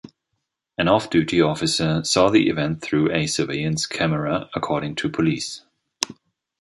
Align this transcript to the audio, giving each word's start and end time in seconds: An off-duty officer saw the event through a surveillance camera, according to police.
An 0.79 0.87
off-duty 0.87 1.41
officer 1.43 2.03
saw 2.03 2.31
the 2.31 2.49
event 2.49 2.81
through 2.81 3.11
a 3.11 3.27
surveillance 3.27 3.85
camera, 3.85 4.49
according 4.55 4.95
to 4.95 5.09
police. 5.09 5.61